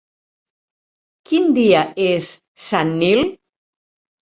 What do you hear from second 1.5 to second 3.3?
dia és Sant Nil?